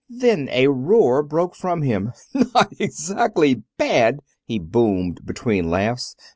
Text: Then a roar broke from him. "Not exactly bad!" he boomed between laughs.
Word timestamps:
Then 0.09 0.49
a 0.51 0.67
roar 0.67 1.21
broke 1.21 1.53
from 1.55 1.83
him. 1.83 2.13
"Not 2.33 2.73
exactly 2.79 3.61
bad!" 3.77 4.21
he 4.47 4.57
boomed 4.57 5.23
between 5.27 5.69
laughs. 5.69 6.15